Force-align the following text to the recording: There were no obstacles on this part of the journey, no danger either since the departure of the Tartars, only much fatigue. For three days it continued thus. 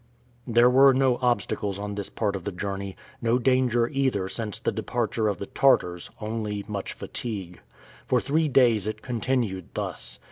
There 0.47 0.67
were 0.67 0.95
no 0.95 1.19
obstacles 1.21 1.77
on 1.77 1.93
this 1.93 2.09
part 2.09 2.35
of 2.35 2.43
the 2.43 2.51
journey, 2.51 2.95
no 3.21 3.37
danger 3.37 3.87
either 3.87 4.27
since 4.29 4.57
the 4.57 4.71
departure 4.71 5.27
of 5.27 5.37
the 5.37 5.45
Tartars, 5.45 6.09
only 6.19 6.65
much 6.67 6.93
fatigue. 6.93 7.59
For 8.07 8.19
three 8.19 8.47
days 8.47 8.87
it 8.87 9.03
continued 9.03 9.69
thus. 9.75 10.17